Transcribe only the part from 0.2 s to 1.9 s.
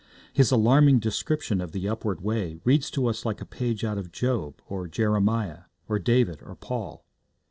His alarming description of the